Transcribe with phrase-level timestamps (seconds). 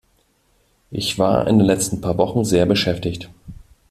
[0.89, 3.29] Ich war in den letzten paar Wochen sehr beschäftigt.